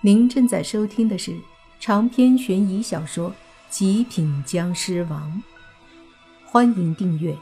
[0.00, 1.36] 您正在收听的是
[1.80, 3.30] 长篇悬疑小说
[3.68, 5.42] 《极品僵尸王》，
[6.48, 7.36] 欢迎订阅。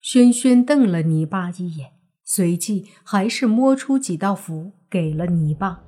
[0.00, 1.90] 轩轩瞪了泥巴一眼，
[2.24, 5.82] 随即还是摸出几道符给了泥巴。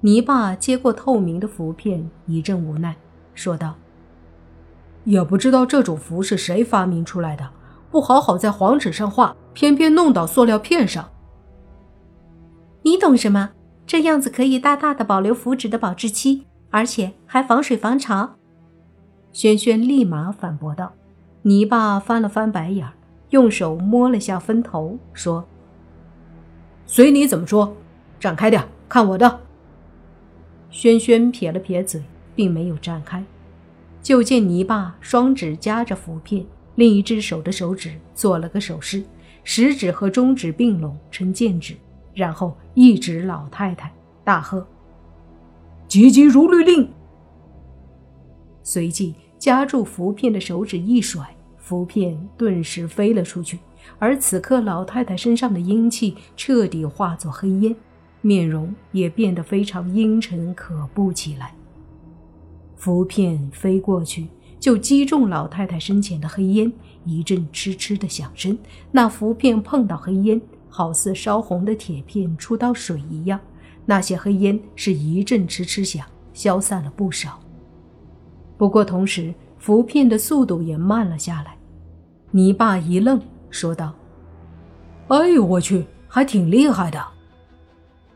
[0.00, 2.96] 泥巴接过透明的符片，一阵无奈，
[3.34, 3.76] 说道
[5.04, 7.52] ：“也不知道这种符是谁发明出来的，
[7.90, 11.06] 不好好在黄纸上画，偏偏弄到塑料片上。”
[12.82, 13.50] 你懂什么？
[13.86, 18.36] 这样子可以大大的保留符纸的保质期，而且还防水防潮。
[19.32, 20.92] 轩轩立马反驳道。
[21.42, 22.86] 泥巴翻了翻白眼，
[23.30, 25.48] 用手摸了下分头，说
[26.84, 27.74] ：“随你怎么说，
[28.18, 29.40] 展开点，看我的。”
[30.68, 32.02] 轩轩撇了撇嘴，
[32.34, 33.24] 并没有展开。
[34.02, 39.02] 就见泥巴双指夹着符片，另一只手的手指做了个手势，
[39.42, 41.74] 食指和中指并拢成剑指。
[42.20, 43.90] 然后一指老太太，
[44.22, 44.66] 大喝
[45.88, 46.86] ：“急急如律令！”
[48.62, 53.58] 随即夹住符片的手指一甩，符片顿时飞了出去。
[53.98, 57.74] 而此刻，老太太身上的阴气彻底化作黑烟，
[58.20, 61.54] 面容也变得非常阴沉可怖起来。
[62.76, 66.70] 符片飞过去，就击中老太太身前的黑烟，
[67.06, 68.58] 一阵嗤嗤的响声。
[68.92, 70.38] 那符片碰到黑烟。
[70.70, 73.38] 好似烧红的铁片触到水一样，
[73.84, 77.38] 那些黑烟是一阵哧哧响，消散了不少。
[78.56, 81.56] 不过同时，浮片的速度也慢了下来。
[82.30, 83.92] 泥巴一愣，说道
[85.08, 87.04] ：“哎呦我去，还挺厉害的。”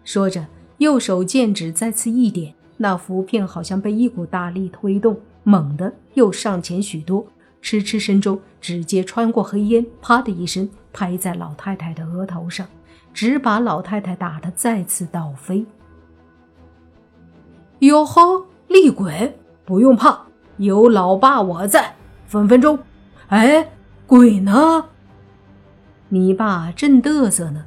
[0.04, 0.46] 说着，
[0.78, 7.26] 右手剑指再次一点，那浮片好像被一股大力推动，猛地又上前许多。
[7.64, 12.68] 嗤嗤声中，直接穿过黑烟，啪的一声拍在老太太的额头上，
[13.14, 15.64] 只把老太太打得再次倒飞。
[17.78, 20.26] 哟呵，厉鬼，不用怕，
[20.58, 21.94] 有老爸我在，
[22.26, 22.78] 分分钟。
[23.28, 23.66] 哎，
[24.06, 24.84] 鬼呢？
[26.10, 27.64] 你爸正嘚瑟呢，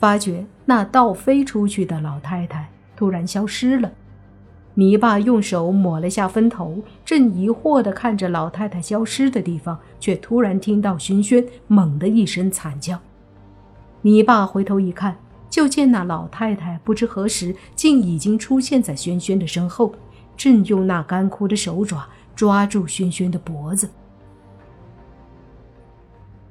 [0.00, 3.92] 发觉那倒飞出去的老太太突然消失了。
[4.78, 12.96] 泥巴用手抹了下分头，正疑惑地看着老太太消失的地方，却突然听到轩轩猛的一声惨叫。
[14.02, 15.16] 泥巴回头一看，
[15.50, 19.92] 就见那老太太不知何时竟已经出现在轩轩的身后，
[20.36, 23.90] 正用那干枯的手爪抓住轩轩的脖子。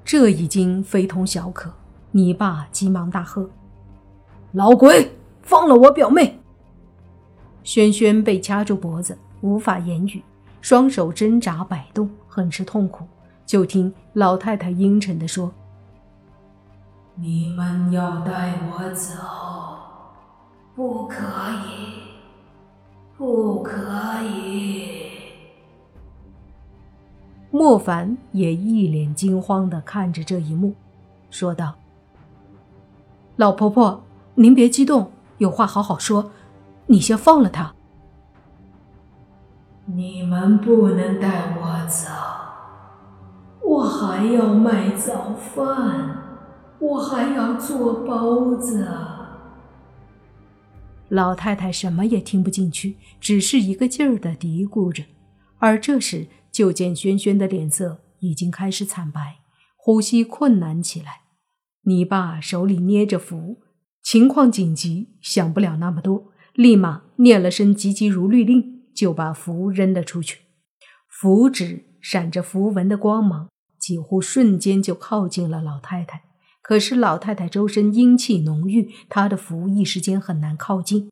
[0.03, 1.71] 这已经非同小可，
[2.11, 3.49] 泥巴急忙大喝
[4.51, 6.36] ：“老鬼，放了我表妹！”
[7.67, 10.23] 轩轩被掐住脖子，无法言语，
[10.61, 13.05] 双手挣扎摆动，很是痛苦。
[13.45, 15.51] 就听老太太阴沉地说
[17.15, 19.11] ：“你们要带我走，
[20.77, 21.17] 不可
[21.67, 22.07] 以，
[23.17, 23.75] 不可
[24.23, 25.01] 以。”
[27.51, 30.73] 莫凡也一脸惊慌地看着这一幕，
[31.29, 31.75] 说道
[33.35, 34.01] ：“老婆婆，
[34.35, 36.31] 您别激动，有话好好说。”
[36.87, 37.73] 你先放了他。
[39.85, 42.09] 你们不能带我走，
[43.61, 46.17] 我还要卖早饭，
[46.79, 48.87] 我还要做包子。
[51.09, 55.03] 老太太什么也听不进去，只是一个劲儿的嘀咕着。
[55.59, 59.37] 而这时，就见轩轩的脸色已经开始惨白，
[59.77, 61.21] 呼吸困难起来。
[61.83, 63.61] 你爸手里捏着符，
[64.03, 66.25] 情况紧急，想不了那么多。
[66.57, 70.39] 立马念了声“急急如律令”，就把符扔了出去。
[71.07, 73.47] 符纸闪着符文的光芒，
[73.77, 76.23] 几乎瞬间就靠近了老太太。
[76.63, 81.11] 可是老太太周身阴气浓郁，她的符一时间很难靠近。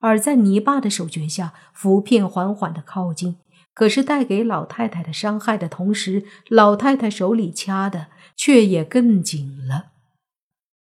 [0.00, 3.36] 而在泥巴的手诀下，符片缓缓的靠近，
[3.74, 9.88] 可是带给老太太的伤害的同时，老太太手里掐的却也更紧了。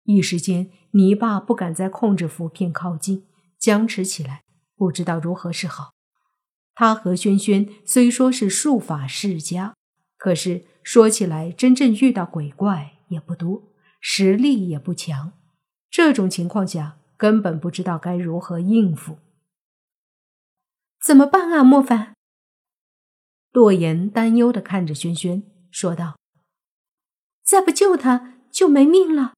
[0.05, 3.25] 一时间，泥巴不敢再控制符片靠近。
[3.61, 4.43] 僵持起来，
[4.75, 5.93] 不知道如何是好。
[6.73, 9.75] 他和轩轩虽说是术法世家，
[10.17, 15.33] 可是说起来，真正遇到鬼怪也不多，实力也不强。
[15.91, 19.19] 这种情况下，根本不知道该如何应付。
[20.99, 22.15] 怎么办啊，莫凡？
[23.51, 26.17] 洛言担忧的看着轩轩，说道
[27.45, 29.33] ：“再不救他，就没命了。”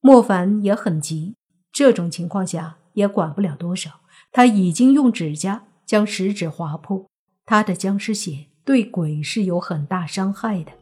[0.00, 1.34] 莫凡也很急，
[1.72, 2.78] 这种情况下。
[2.94, 4.00] 也管不了多少，
[4.32, 7.06] 他已经用指甲将食指划破。
[7.46, 10.72] 他的僵尸血对鬼是有很大伤害的，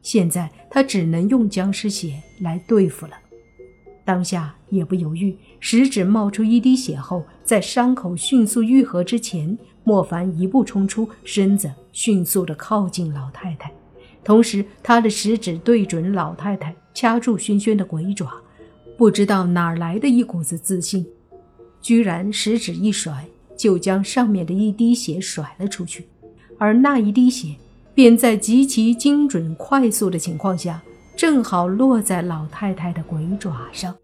[0.00, 3.12] 现在他只能用僵尸血来对付了。
[4.04, 13.72] 当下也不犹豫，食指冒出一滴血后，在伤口迅速愈合之前，莫凡一步冲出，身子迅速的靠近老太太，
[14.24, 18.32] 同时他的食指对准老太太，掐住轩轩的鬼爪。
[18.98, 21.06] 不知道哪来的一股子自信，
[21.82, 23.26] 居然食指一甩，
[23.56, 26.06] 就将上面的一滴血甩了出去，
[26.56, 27.56] 而那一滴血
[27.94, 30.80] 便在极其精准、快速的情况下。
[31.14, 33.94] 正好落在老太太的鬼爪上，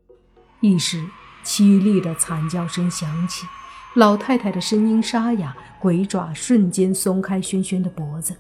[0.61, 1.03] 一时
[1.43, 3.47] 凄厉的惨叫声响起，
[3.95, 8.37] 老太太的声音沙哑，鬼爪瞬间松开轩轩的脖子。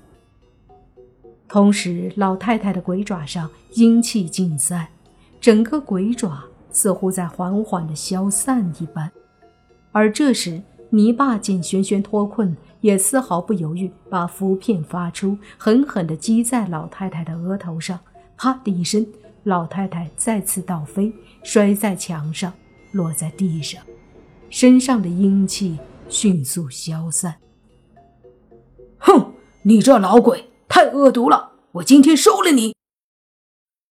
[1.49, 4.87] 同时，老太太的鬼爪上阴气尽散，
[5.41, 9.11] 整个鬼爪似乎在缓缓的消散一般。
[9.99, 17.99] 而这时，泥巴见轩轩脱困，也丝毫不犹豫，把符片发出，狠狠地击在老太太的额头上。
[18.37, 19.05] 啪的一声，
[19.43, 21.13] 老太太再次倒飞，
[21.43, 22.53] 摔在墙上，
[22.93, 23.83] 落在地上，
[24.51, 25.77] 身上的阴气
[26.09, 27.35] 迅速消散。
[28.99, 31.55] 哼，你这老鬼太恶毒了！
[31.73, 32.73] 我今天收了你！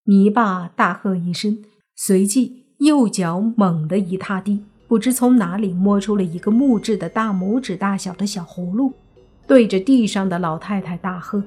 [0.06, 1.66] 泥巴大喝一声，
[1.98, 8.94] 随即右脚猛地一踏地，不知从哪里摸出了一个木质的大拇指大小的小葫芦，
[9.46, 11.44] 对着地上的老太太大喝：“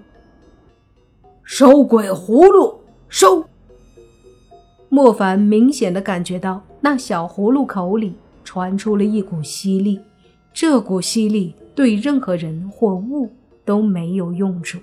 [1.43, 3.45] 收鬼葫芦！”收。
[4.89, 8.13] 莫凡明显的感觉到那小葫芦口里
[8.45, 10.01] 传出了一股吸力，
[10.53, 13.31] 这股吸力对任何人或物
[13.65, 14.79] 都没有用处，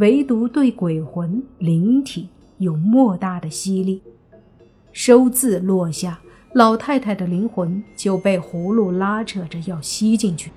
[0.00, 4.02] 唯独对鬼魂灵体有莫大的吸力。
[4.92, 6.18] 收字落下，
[6.54, 10.52] 老太太的灵魂就被葫芦拉扯着要吸进去，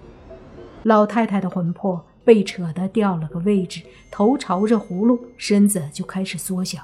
[0.83, 6.83] 老太太的魂魄被扯得掉了个位置，头朝着葫芦，身子就开始缩小。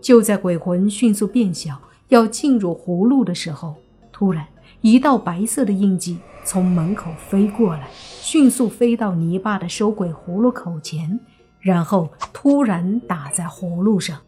[0.00, 1.78] 就在鬼魂迅速变小，
[2.08, 3.74] 要进入葫芦的时候，
[4.10, 4.46] 突然
[4.80, 6.16] 一道白色的印记
[6.46, 11.20] 从门口飞过来，迅速飞到泥巴的收鬼葫芦口前，
[11.60, 14.18] 然后突然打在葫芦上。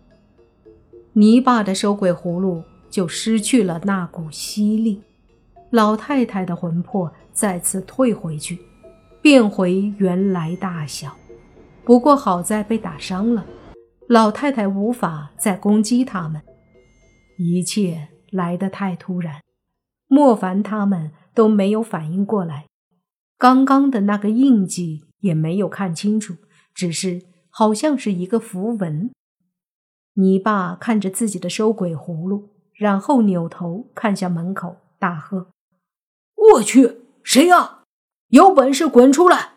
[1.14, 2.62] 泥巴的收鬼葫芦
[2.96, 5.02] 就失去了那股吸力，
[5.68, 8.58] 老太太的魂魄再次退回去，
[9.20, 11.14] 变回原来大小。
[11.84, 13.44] 不过好在被打伤了。
[14.08, 16.40] 老太太无法再攻击他们，
[17.38, 19.42] 一切来得太突然，
[20.06, 22.64] 莫凡他们都没有反应过来。
[23.36, 26.36] 刚刚的那个印记也没有看清楚，
[26.72, 27.20] 只是
[27.50, 29.10] 好像是一个符文。
[30.14, 35.48] 你爸看着自己的收鬼葫芦，然后扭头看向门口，大喝
[36.54, 37.82] ：“我去，谁呀？
[38.28, 39.54] 有本事滚出来！”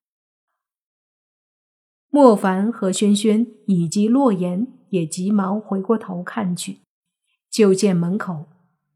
[2.10, 6.80] 莫凡和轩轩以及洛言也急忙回过头看去，
[7.52, 8.46] 就见门口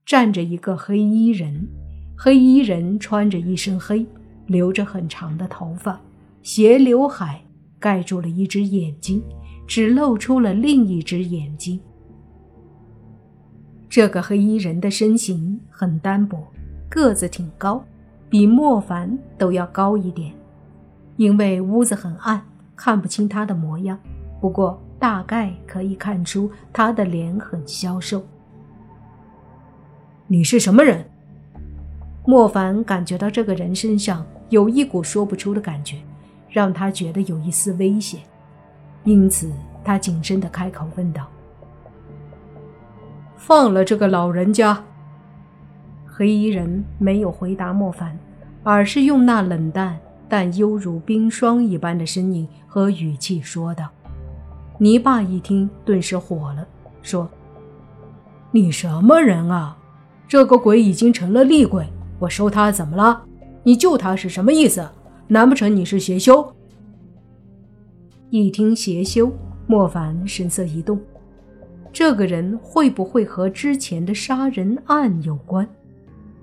[0.06, 1.70] 站着一个黑衣人。
[2.18, 4.06] 黑衣人穿着一身黑，
[4.48, 6.00] 留着很长的头发，
[6.42, 7.44] 斜刘海
[7.80, 9.22] 盖住了一只眼睛，
[9.68, 11.80] 只露出了另一只眼睛。
[13.94, 16.48] 这个黑衣人的身形很单薄，
[16.90, 17.86] 个子挺高，
[18.28, 20.34] 比莫凡都要高一点。
[21.16, 22.42] 因为屋子很暗。
[22.76, 24.00] 看不清他的模样，
[24.42, 28.24] 不过大概可以看出他的脸很消瘦。
[30.26, 31.06] 你是什么人？
[32.26, 35.98] 莫凡感觉到这个人身上有一股说不出的感觉，
[36.50, 38.22] 让他觉得有一丝危险，
[39.04, 39.52] 因此
[39.84, 41.28] 他谨慎的开口问道
[43.46, 44.82] ：“放了这个老人家。”
[46.08, 48.18] 黑衣人没有回答莫凡，
[48.64, 50.00] 而是用那冷淡。
[50.30, 53.88] 但犹如冰霜一般的声音和语气说道
[54.80, 56.66] ：“泥巴一听，顿时火了，
[57.04, 57.30] 说
[58.50, 59.78] ：‘你什么人啊？
[60.28, 61.86] 这个鬼已经成了厉鬼，
[62.18, 63.22] 我收他怎么了？
[63.62, 64.90] 你救他是什么意思？
[65.28, 66.52] 难不成你是邪修？’
[68.32, 69.32] 一听邪修，
[69.68, 71.00] 莫凡神色一动，
[71.94, 75.66] 这个人会不会和之前的杀人案有关？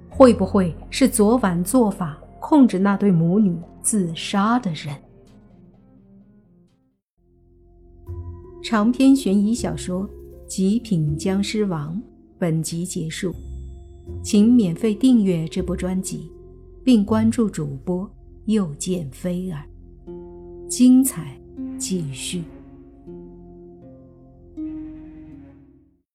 [0.08, 4.94] 会不会是昨晚做法控制那对母女？”自杀的人。
[8.62, 10.02] 长篇悬疑小说
[10.46, 11.96] 《极品僵尸王》
[12.38, 13.34] 本集结束，
[14.22, 16.30] 请免费订阅这部专辑，
[16.84, 18.08] 并关注主播
[18.44, 19.64] 又见菲儿，
[20.68, 21.40] 精彩
[21.78, 22.44] 继续。